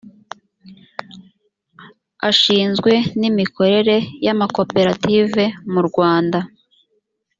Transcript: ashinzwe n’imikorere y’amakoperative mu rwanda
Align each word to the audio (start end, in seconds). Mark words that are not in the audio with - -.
ashinzwe 2.29 2.91
n’imikorere 3.19 3.97
y’amakoperative 4.25 5.43
mu 5.71 5.81
rwanda 5.87 6.39